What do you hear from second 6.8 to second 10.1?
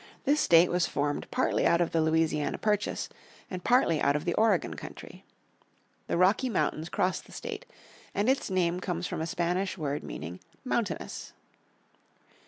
cross the state, and its name comes from a Spanish word